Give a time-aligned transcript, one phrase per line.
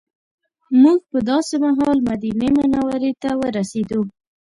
[0.81, 4.01] موږ په داسې مهال مدینې منورې ته ورسېدو.